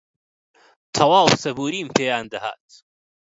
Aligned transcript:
تەواو 0.95 1.27
سەبووریم 1.41 1.87
پێیان 1.95 2.25
دەهات 2.33 2.65